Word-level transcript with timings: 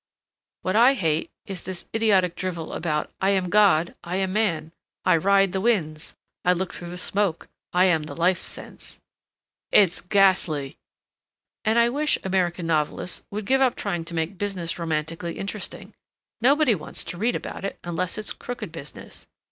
"What 0.63 0.75
I 0.75 0.95
hate 0.95 1.29
is 1.45 1.61
this 1.61 1.85
idiotic 1.93 2.35
drivel 2.35 2.73
about 2.73 3.11
'I 3.21 3.29
am 3.29 3.49
God—I 3.51 4.15
am 4.15 4.33
man—I 4.33 5.15
ride 5.17 5.51
the 5.51 5.61
winds—I 5.61 6.53
look 6.53 6.73
through 6.73 6.89
the 6.89 6.97
smoke—I 6.97 7.85
am 7.85 8.01
the 8.05 8.15
life 8.15 8.41
sense.'" 8.41 8.99
"It's 9.71 10.01
ghastly!" 10.01 10.79
"And 11.63 11.77
I 11.77 11.89
wish 11.89 12.17
American 12.23 12.65
novelists 12.65 13.21
would 13.29 13.45
give 13.45 13.61
up 13.61 13.75
trying 13.75 14.03
to 14.05 14.15
make 14.15 14.39
business 14.39 14.79
romantically 14.79 15.37
interesting. 15.37 15.93
Nobody 16.41 16.73
wants 16.73 17.03
to 17.03 17.17
read 17.19 17.35
about 17.35 17.63
it, 17.63 17.77
unless 17.83 18.17
it's 18.17 18.33
crooked 18.33 18.71
business. 18.71 19.27